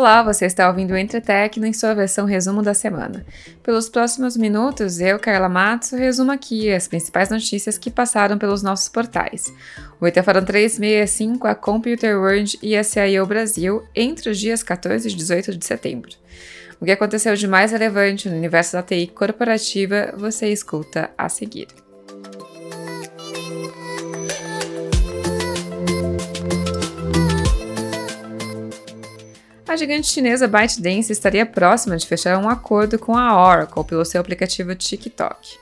Olá, 0.00 0.22
você 0.22 0.46
está 0.46 0.66
ouvindo 0.66 0.92
o 0.92 0.96
Entretec 0.96 1.60
em 1.60 1.74
sua 1.74 1.92
versão 1.92 2.24
resumo 2.24 2.62
da 2.62 2.72
semana. 2.72 3.22
Pelos 3.62 3.90
próximos 3.90 4.34
minutos, 4.34 4.98
eu, 4.98 5.18
Carla 5.18 5.46
Matos, 5.46 5.90
resumo 5.90 6.32
aqui 6.32 6.72
as 6.72 6.88
principais 6.88 7.28
notícias 7.28 7.76
que 7.76 7.90
passaram 7.90 8.38
pelos 8.38 8.62
nossos 8.62 8.88
portais. 8.88 9.52
O 10.00 10.08
Itafaram 10.08 10.42
365, 10.42 11.46
a 11.46 11.54
Computer 11.54 12.18
World 12.18 12.58
e 12.62 12.78
a 12.78 12.82
CIO 12.82 13.26
Brasil 13.26 13.84
entre 13.94 14.30
os 14.30 14.38
dias 14.38 14.62
14 14.62 15.06
e 15.06 15.14
18 15.14 15.54
de 15.54 15.66
setembro. 15.66 16.12
O 16.80 16.86
que 16.86 16.92
aconteceu 16.92 17.36
de 17.36 17.46
mais 17.46 17.70
relevante 17.70 18.26
no 18.26 18.36
universo 18.36 18.72
da 18.72 18.82
TI 18.82 19.06
corporativa 19.08 20.14
você 20.16 20.50
escuta 20.50 21.10
a 21.18 21.28
seguir. 21.28 21.68
A 29.70 29.76
gigante 29.76 30.08
chinesa 30.08 30.48
ByteDance 30.48 31.12
estaria 31.12 31.46
próxima 31.46 31.96
de 31.96 32.04
fechar 32.04 32.36
um 32.38 32.48
acordo 32.48 32.98
com 32.98 33.16
a 33.16 33.40
Oracle 33.40 33.84
pelo 33.84 34.04
seu 34.04 34.20
aplicativo 34.20 34.74
TikTok. 34.74 35.56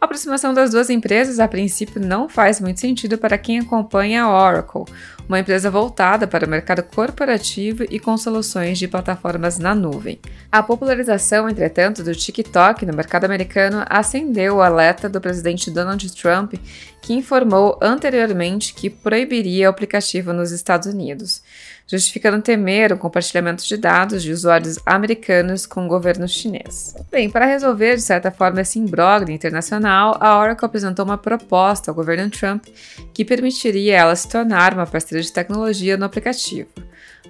A 0.00 0.06
aproximação 0.06 0.52
das 0.52 0.72
duas 0.72 0.90
empresas, 0.90 1.38
a 1.38 1.46
princípio, 1.46 2.00
não 2.00 2.28
faz 2.28 2.60
muito 2.60 2.80
sentido 2.80 3.16
para 3.16 3.38
quem 3.38 3.60
acompanha 3.60 4.24
a 4.24 4.28
Oracle, 4.28 4.92
uma 5.28 5.38
empresa 5.38 5.70
voltada 5.70 6.26
para 6.26 6.44
o 6.44 6.50
mercado 6.50 6.82
corporativo 6.82 7.84
e 7.88 8.00
com 8.00 8.16
soluções 8.16 8.76
de 8.76 8.88
plataformas 8.88 9.56
na 9.56 9.72
nuvem. 9.72 10.18
A 10.50 10.60
popularização, 10.60 11.48
entretanto, 11.48 12.02
do 12.02 12.12
TikTok 12.12 12.84
no 12.84 12.92
mercado 12.92 13.24
americano 13.24 13.84
acendeu 13.88 14.56
o 14.56 14.62
alerta 14.62 15.08
do 15.08 15.20
presidente 15.20 15.70
Donald 15.70 16.12
Trump, 16.14 16.54
que 17.00 17.14
informou 17.14 17.78
anteriormente 17.80 18.74
que 18.74 18.90
proibiria 18.90 19.68
o 19.68 19.70
aplicativo 19.70 20.32
nos 20.32 20.50
Estados 20.50 20.92
Unidos, 20.92 21.40
justificando 21.86 22.42
temer 22.42 22.92
o 22.92 22.98
compartilhamento 22.98 23.64
de 23.64 23.76
dados 23.76 24.22
de 24.22 24.32
usuários 24.32 24.78
americanos 24.86 25.66
com 25.66 25.84
o 25.84 25.88
governo 25.88 26.26
chinês. 26.26 26.94
Bem, 27.10 27.28
para 27.28 27.46
resolver 27.46 27.96
de 27.96 28.02
certa 28.02 28.30
forma 28.30 28.60
esse 28.60 28.78
imbróglio 28.78 29.34
internacional, 29.34 30.16
a 30.20 30.38
Oracle 30.38 30.66
apresentou 30.66 31.04
uma 31.04 31.18
proposta 31.18 31.90
ao 31.90 31.94
governo 31.94 32.30
Trump 32.30 32.64
que 33.12 33.24
permitiria 33.24 33.96
ela 33.96 34.16
se 34.16 34.28
tornar 34.28 34.74
uma 34.74 34.86
parceira 34.86 35.22
de 35.22 35.32
tecnologia 35.32 35.96
no 35.96 36.04
aplicativo. 36.04 36.68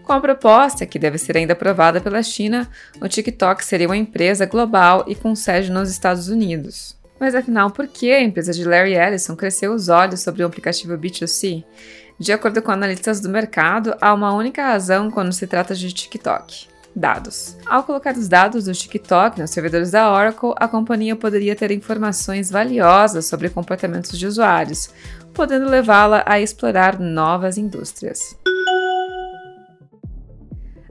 Com 0.05 0.13
a 0.13 0.21
proposta, 0.21 0.85
que 0.85 0.99
deve 0.99 1.17
ser 1.17 1.37
ainda 1.37 1.55
aprovada 1.55 2.01
pela 2.01 2.23
China, 2.23 2.69
o 3.01 3.09
TikTok 3.09 3.65
seria 3.65 3.89
uma 3.89 3.97
empresa 3.97 4.45
global 4.45 5.05
e 5.09 5.15
com 5.15 5.35
sede 5.35 5.73
nos 5.73 5.91
Estados 5.91 6.29
Unidos. 6.29 6.95
Mas 7.19 7.35
afinal, 7.35 7.71
por 7.71 7.87
que 7.87 8.13
a 8.13 8.21
empresa 8.21 8.53
de 8.53 8.65
Larry 8.65 8.95
Ellison 8.95 9.35
cresceu 9.35 9.73
os 9.73 9.89
olhos 9.89 10.21
sobre 10.21 10.43
o 10.43 10.47
aplicativo 10.47 10.99
B2C? 10.99 11.65
De 12.19 12.33
acordo 12.33 12.63
com 12.63 12.71
analistas 12.71 13.21
do 13.21 13.29
mercado, 13.29 13.95
há 14.01 14.15
uma 14.15 14.33
única 14.33 14.63
razão 14.63 15.11
quando 15.11 15.33
se 15.33 15.47
trata 15.47 15.75
de 15.75 15.93
TikTok: 15.93 16.69
dados. 16.95 17.57
Ao 17.67 17.83
colocar 17.83 18.17
os 18.17 18.29
dados 18.29 18.65
do 18.65 18.73
TikTok 18.73 19.41
nos 19.41 19.51
servidores 19.51 19.91
da 19.91 20.11
Oracle, 20.11 20.55
a 20.57 20.69
companhia 20.69 21.17
poderia 21.17 21.57
ter 21.57 21.71
informações 21.73 22.51
valiosas 22.51 23.27
sobre 23.27 23.51
comportamentos 23.51 24.17
de 24.17 24.27
usuários, 24.27 24.91
podendo 25.33 25.69
levá-la 25.69 26.23
a 26.25 26.41
explorar 26.41 27.01
novas 27.01 27.59
indústrias. 27.59 28.37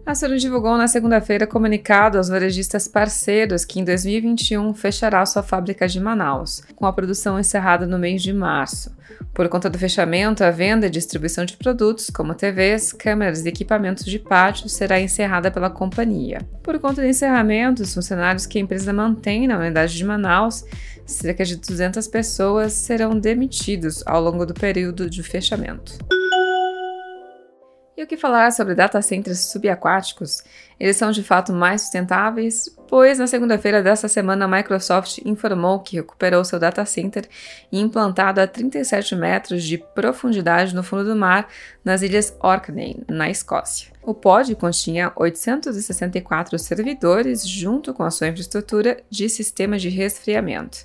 A 0.06 0.14
Sony 0.14 0.38
divulgou 0.38 0.78
na 0.78 0.86
segunda-feira 0.86 1.48
comunicado 1.48 2.18
aos 2.18 2.28
varejistas 2.28 2.90
parceiros 2.90 3.64
que 3.64 3.80
em 3.80 3.86
2021 3.86 4.74
fechará 4.74 5.26
sua 5.26 5.42
fábrica 5.42 5.88
de 5.88 5.98
Manaus, 5.98 6.62
com 6.76 6.86
a 6.86 6.92
produção 6.92 7.40
encerrada 7.40 7.88
no 7.88 7.98
mês 7.98 8.22
de 8.22 8.34
março. 8.34 8.94
Por 9.34 9.48
conta 9.48 9.70
do 9.70 9.80
fechamento, 9.80 10.44
a 10.44 10.52
venda 10.52 10.88
e 10.88 10.90
distribuição 10.90 11.46
de 11.46 11.56
produtos, 11.56 12.10
como 12.10 12.36
TVs, 12.36 12.92
câmeras 12.92 13.46
e 13.46 13.48
equipamentos 13.48 14.04
de 14.04 14.20
pátio, 14.20 14.68
será 14.68 15.00
encerrada 15.00 15.50
pela 15.50 15.70
companhia. 15.70 16.42
Por 16.62 16.78
conta 16.80 17.02
do 17.02 17.08
encerramento, 17.08 17.82
os 17.82 17.94
funcionários 17.94 18.46
que 18.46 18.58
a 18.58 18.62
empresa 18.62 18.92
mantém 18.92 19.48
na 19.48 19.58
unidade 19.58 19.96
de 19.96 20.04
Manaus, 20.04 20.66
cerca 21.06 21.46
de 21.46 21.56
200 21.56 22.06
pessoas, 22.10 22.74
serão 22.74 23.18
demitidos 23.18 24.04
ao 24.06 24.22
longo 24.22 24.46
do 24.46 24.54
período 24.54 25.10
de 25.10 25.24
fechamento. 25.24 25.98
E 27.96 28.02
o 28.02 28.08
que 28.08 28.18
falar 28.18 28.52
sobre 28.52 28.74
data 28.74 29.00
centers 29.04 29.52
subaquáticos? 29.52 30.44
Eles 30.80 30.98
são 30.98 31.12
de 31.12 31.22
fato 31.22 31.54
mais 31.54 31.82
sustentáveis? 31.82 32.68
Pois 32.88 33.20
na 33.20 33.28
segunda-feira 33.28 33.84
desta 33.84 34.08
semana 34.08 34.46
a 34.46 34.48
Microsoft 34.48 35.20
informou 35.24 35.80
que 35.80 35.98
recuperou 35.98 36.44
seu 36.44 36.60
data 36.60 36.84
center 36.86 37.30
implantado 37.72 38.42
a 38.42 38.48
37 38.48 39.16
metros 39.16 39.64
de 39.64 39.78
profundidade 39.78 40.74
no 40.74 40.82
fundo 40.82 41.04
do 41.04 41.16
mar 41.16 41.48
nas 41.86 42.02
ilhas 42.02 42.36
Orkney, 42.40 43.04
na 43.08 43.30
Escócia. 43.30 43.94
O 44.02 44.16
pod 44.16 44.56
continha 44.56 45.12
864 45.16 46.58
servidores 46.58 47.48
junto 47.48 47.94
com 47.94 48.02
a 48.02 48.10
sua 48.10 48.28
infraestrutura 48.28 48.98
de 49.08 49.30
sistemas 49.30 49.84
de 49.84 49.90
resfriamento. 49.90 50.80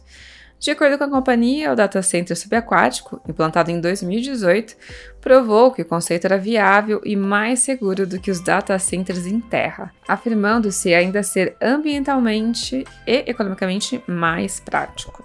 De 0.58 0.72
acordo 0.72 0.98
com 0.98 1.04
a 1.04 1.10
companhia, 1.10 1.72
o 1.72 1.76
data 1.76 2.02
center 2.02 2.36
subaquático, 2.36 3.20
implantado 3.28 3.70
em 3.70 3.80
2018, 3.80 4.76
provou 5.20 5.70
que 5.70 5.82
o 5.82 5.84
conceito 5.84 6.24
era 6.24 6.36
viável 6.36 7.00
e 7.04 7.14
mais 7.14 7.60
seguro 7.60 8.06
do 8.06 8.20
que 8.20 8.30
os 8.30 8.41
data 8.41 8.76
centers 8.78 9.26
em 9.26 9.41
terra, 9.41 9.92
afirmando-se 10.06 10.92
ainda 10.92 11.22
ser 11.22 11.56
ambientalmente 11.62 12.84
e 13.06 13.24
economicamente 13.26 14.02
mais 14.08 14.58
prático. 14.58 15.24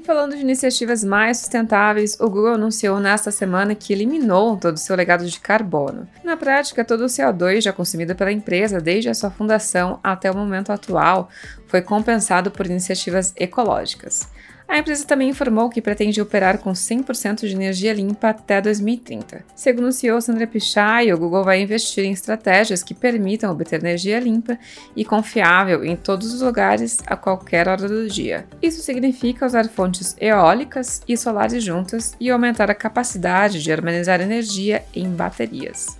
E 0.00 0.02
falando 0.02 0.34
de 0.34 0.40
iniciativas 0.40 1.04
mais 1.04 1.40
sustentáveis, 1.40 2.18
o 2.18 2.24
Google 2.30 2.54
anunciou 2.54 2.98
nesta 2.98 3.30
semana 3.30 3.74
que 3.74 3.92
eliminou 3.92 4.56
todo 4.56 4.76
o 4.76 4.78
seu 4.78 4.96
legado 4.96 5.26
de 5.26 5.38
carbono. 5.38 6.08
Na 6.24 6.38
prática, 6.38 6.82
todo 6.82 7.02
o 7.02 7.06
CO2 7.06 7.60
já 7.60 7.70
consumido 7.70 8.14
pela 8.14 8.32
empresa 8.32 8.80
desde 8.80 9.10
a 9.10 9.14
sua 9.14 9.30
fundação 9.30 10.00
até 10.02 10.30
o 10.30 10.34
momento 10.34 10.72
atual 10.72 11.28
foi 11.66 11.82
compensado 11.82 12.50
por 12.50 12.64
iniciativas 12.64 13.34
ecológicas. 13.36 14.26
A 14.70 14.78
empresa 14.78 15.04
também 15.04 15.30
informou 15.30 15.68
que 15.68 15.82
pretende 15.82 16.22
operar 16.22 16.58
com 16.58 16.70
100% 16.70 17.40
de 17.40 17.52
energia 17.52 17.92
limpa 17.92 18.28
até 18.28 18.60
2030. 18.60 19.44
Segundo 19.52 19.88
o 19.88 19.92
CEO 19.92 20.22
Sandra 20.22 20.46
Pichai, 20.46 21.12
o 21.12 21.18
Google 21.18 21.42
vai 21.42 21.60
investir 21.60 22.04
em 22.04 22.12
estratégias 22.12 22.80
que 22.80 22.94
permitam 22.94 23.50
obter 23.50 23.80
energia 23.80 24.20
limpa 24.20 24.56
e 24.94 25.04
confiável 25.04 25.84
em 25.84 25.96
todos 25.96 26.32
os 26.32 26.40
lugares 26.40 26.98
a 27.04 27.16
qualquer 27.16 27.66
hora 27.66 27.88
do 27.88 28.08
dia. 28.08 28.46
Isso 28.62 28.80
significa 28.80 29.44
usar 29.44 29.68
fontes 29.68 30.14
eólicas 30.20 31.02
e 31.08 31.16
solares 31.16 31.64
juntas 31.64 32.14
e 32.20 32.30
aumentar 32.30 32.70
a 32.70 32.74
capacidade 32.74 33.60
de 33.60 33.72
armazenar 33.72 34.20
energia 34.20 34.84
em 34.94 35.10
baterias. 35.10 35.98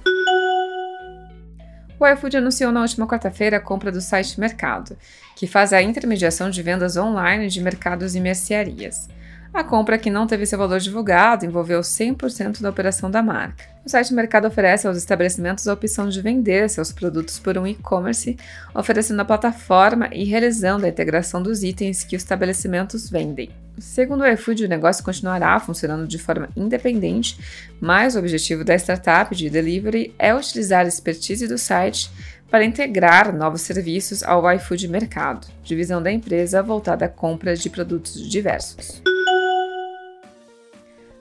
O 2.00 2.06
iFood 2.08 2.38
anunciou 2.38 2.72
na 2.72 2.80
última 2.80 3.06
quarta-feira 3.06 3.58
a 3.58 3.60
compra 3.60 3.92
do 3.92 4.00
site 4.00 4.40
Mercado, 4.40 4.96
que 5.36 5.46
faz 5.46 5.70
a 5.70 5.82
intermediação 5.82 6.48
de 6.48 6.62
vendas 6.62 6.96
online 6.96 7.46
de 7.48 7.60
mercados 7.60 8.14
e 8.14 8.20
mercearias. 8.20 9.06
A 9.52 9.64
compra, 9.64 9.98
que 9.98 10.10
não 10.10 10.28
teve 10.28 10.46
seu 10.46 10.56
valor 10.56 10.78
divulgado, 10.78 11.44
envolveu 11.44 11.80
100% 11.80 12.60
da 12.60 12.70
operação 12.70 13.10
da 13.10 13.20
marca. 13.20 13.64
O 13.84 13.88
site 13.88 14.14
Mercado 14.14 14.46
oferece 14.46 14.86
aos 14.86 14.96
estabelecimentos 14.96 15.66
a 15.66 15.72
opção 15.72 16.08
de 16.08 16.22
vender 16.22 16.70
seus 16.70 16.92
produtos 16.92 17.40
por 17.40 17.58
um 17.58 17.66
e-commerce, 17.66 18.36
oferecendo 18.72 19.20
a 19.20 19.24
plataforma 19.24 20.08
e 20.12 20.22
realizando 20.24 20.86
a 20.86 20.88
integração 20.88 21.42
dos 21.42 21.64
itens 21.64 22.04
que 22.04 22.14
os 22.14 22.22
estabelecimentos 22.22 23.10
vendem. 23.10 23.50
Segundo 23.76 24.20
o 24.20 24.26
iFood, 24.26 24.66
o 24.66 24.68
negócio 24.68 25.02
continuará 25.02 25.58
funcionando 25.58 26.06
de 26.06 26.18
forma 26.18 26.48
independente, 26.56 27.36
mas 27.80 28.14
o 28.14 28.20
objetivo 28.20 28.62
da 28.62 28.76
startup 28.76 29.34
de 29.34 29.50
delivery 29.50 30.14
é 30.16 30.32
utilizar 30.32 30.84
a 30.84 30.88
expertise 30.88 31.48
do 31.48 31.58
site 31.58 32.08
para 32.48 32.64
integrar 32.64 33.34
novos 33.34 33.62
serviços 33.62 34.22
ao 34.22 34.48
iFood 34.52 34.86
Mercado, 34.86 35.48
divisão 35.64 36.00
da 36.00 36.12
empresa 36.12 36.62
voltada 36.62 37.06
à 37.06 37.08
compra 37.08 37.56
de 37.56 37.68
produtos 37.68 38.20
diversos. 38.28 39.02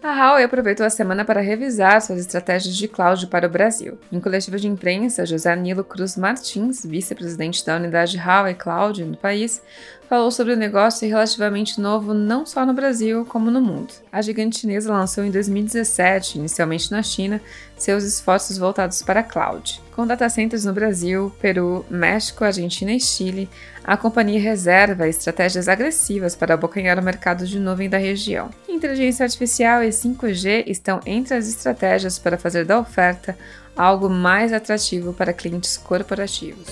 A 0.09 0.15
Huawei 0.15 0.43
aproveitou 0.43 0.83
a 0.83 0.89
semana 0.89 1.23
para 1.23 1.39
revisar 1.39 2.01
suas 2.01 2.19
estratégias 2.19 2.75
de 2.75 2.87
cloud 2.87 3.27
para 3.27 3.45
o 3.45 3.49
Brasil. 3.49 3.99
Em 4.11 4.19
coletiva 4.19 4.57
de 4.57 4.67
imprensa, 4.67 5.23
José 5.23 5.55
Nilo 5.55 5.83
Cruz 5.83 6.17
Martins, 6.17 6.83
vice-presidente 6.83 7.63
da 7.63 7.75
unidade 7.75 8.17
Huawei 8.17 8.55
Cloud 8.55 9.05
no 9.05 9.15
país, 9.15 9.61
falou 10.09 10.31
sobre 10.31 10.53
o 10.53 10.57
negócio 10.57 11.07
relativamente 11.07 11.79
novo 11.79 12.11
não 12.15 12.43
só 12.43 12.65
no 12.65 12.73
Brasil, 12.73 13.23
como 13.23 13.51
no 13.51 13.61
mundo. 13.61 13.93
A 14.11 14.19
gigante 14.23 14.61
chinesa 14.61 14.91
lançou 14.91 15.23
em 15.23 15.29
2017, 15.29 16.39
inicialmente 16.39 16.91
na 16.91 17.03
China, 17.03 17.39
seus 17.79 18.03
esforços 18.03 18.57
voltados 18.57 19.01
para 19.01 19.21
a 19.21 19.23
cloud. 19.23 19.81
Com 19.95 20.05
data 20.05 20.29
centers 20.29 20.65
no 20.65 20.73
Brasil, 20.73 21.33
Peru, 21.41 21.85
México, 21.89 22.43
Argentina 22.43 22.91
e 22.91 22.99
Chile, 22.99 23.49
a 23.83 23.97
companhia 23.97 24.39
reserva 24.39 25.07
estratégias 25.07 25.67
agressivas 25.67 26.35
para 26.35 26.53
abocanhar 26.53 26.99
o 26.99 27.03
mercado 27.03 27.45
de 27.47 27.59
nuvem 27.59 27.89
da 27.89 27.97
região. 27.97 28.49
Inteligência 28.67 29.23
artificial 29.23 29.83
e 29.83 29.89
5G 29.89 30.65
estão 30.67 30.99
entre 31.05 31.35
as 31.35 31.47
estratégias 31.47 32.19
para 32.19 32.37
fazer 32.37 32.65
da 32.65 32.79
oferta 32.79 33.37
algo 33.75 34.09
mais 34.09 34.51
atrativo 34.51 35.13
para 35.13 35.33
clientes 35.33 35.77
corporativos. 35.77 36.67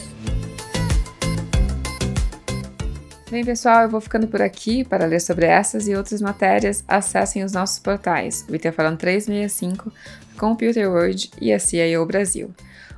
Bem, 3.30 3.44
pessoal, 3.44 3.84
eu 3.84 3.90
vou 3.90 4.00
ficando 4.00 4.26
por 4.26 4.42
aqui. 4.42 4.86
Para 4.86 5.06
ler 5.06 5.20
sobre 5.20 5.46
essas 5.46 5.86
e 5.86 5.94
outras 5.94 6.22
matérias, 6.22 6.82
acessem 6.88 7.44
os 7.44 7.52
nossos 7.52 7.78
portais, 7.78 8.46
o 8.50 8.56
Itafalan 8.56 8.96
365, 8.96 9.92
Computer 10.38 10.90
World 10.90 11.32
e 11.42 11.52
a 11.52 11.60
CIO 11.60 12.06
Brasil. 12.06 12.54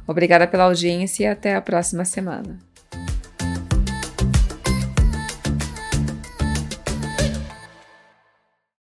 Obrigada 0.06 0.48
pela 0.48 0.66
audiência 0.66 1.24
e 1.24 1.28
até 1.28 1.56
a 1.56 1.62
próxima 1.62 2.06
semana. 2.06 2.60